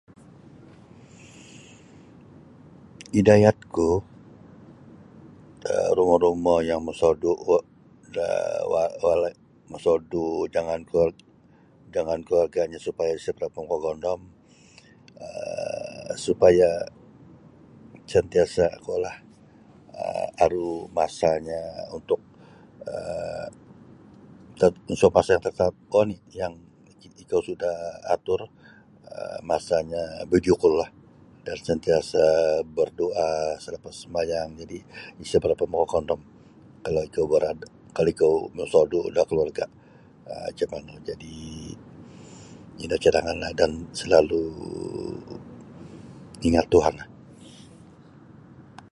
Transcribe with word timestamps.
idayatku 3.19 3.89
da 5.63 5.73
rumo-rumo 5.97 6.55
yang 6.69 6.81
mosodu' 6.87 7.37
kuo 7.43 7.59
da 8.15 8.27
um 8.77 8.83
walai 9.05 9.33
mosodu 9.71 10.23
jangan 10.53 10.79
jangan 11.93 12.19
kaluarganyo 12.27 12.79
supaya 12.87 13.11
isa 13.19 13.31
makagondom 13.61 14.21
um 15.25 16.07
supaya 16.25 16.69
sentiasa 18.13 18.65
kuolah 18.85 19.15
um 20.03 20.27
aru 20.45 20.69
masanyo 20.97 21.61
untuk 21.97 22.21
um 24.71 25.11
masa 25.17 25.33
tartantu 25.43 25.79
kuo 25.89 25.99
oni 26.03 26.15
ikou 27.23 27.41
sudah 27.49 27.75
atur 28.15 28.41
masanyo 29.49 30.01
video 30.31 30.55
call 30.61 30.75
lah 30.81 30.91
dan 31.45 31.57
sentiasa 31.67 32.21
bardoa 32.75 33.27
selapas 33.63 33.95
sambayang 34.05 34.49
jadi 34.61 34.77
isa 35.23 35.37
berapa 35.43 35.65
makagondom 35.73 36.21
kalau 36.85 37.01
ikou 37.09 37.25
berada 37.31 37.65
mosodu'da 38.57 39.23
keluarga 39.29 39.65
um 40.33 40.41
macam 40.47 40.67
manu 40.71 40.93
jadi 41.09 41.35
ino 42.83 42.95
cadanganlah 43.03 43.51
dan 43.59 43.71
salalu 43.99 44.43
ingat 46.47 46.65
Tuhanlah 46.73 47.07